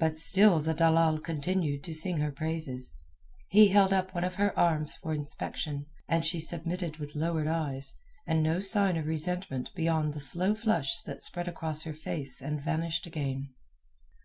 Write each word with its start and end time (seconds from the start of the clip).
But 0.00 0.18
still 0.18 0.58
the 0.58 0.74
dalal 0.74 1.20
continued 1.20 1.84
to 1.84 1.94
sing 1.94 2.16
her 2.16 2.32
praises. 2.32 2.92
He 3.46 3.68
held 3.68 3.92
up 3.92 4.12
one 4.12 4.24
of 4.24 4.34
her 4.34 4.52
arms 4.58 4.96
for 4.96 5.14
inspection, 5.14 5.86
and 6.08 6.26
she 6.26 6.40
submitted 6.40 6.96
with 6.96 7.14
lowered 7.14 7.46
eyes, 7.46 7.94
and 8.26 8.42
no 8.42 8.58
sign 8.58 8.96
of 8.96 9.06
resentment 9.06 9.70
beyond 9.76 10.12
the 10.12 10.18
slow 10.18 10.56
flush 10.56 11.00
that 11.02 11.22
spread 11.22 11.46
across 11.46 11.84
her 11.84 11.94
face 11.94 12.42
and 12.42 12.60
vanished 12.60 13.06
again. 13.06 13.54